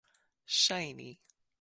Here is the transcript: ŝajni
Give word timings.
ŝajni 0.61 1.07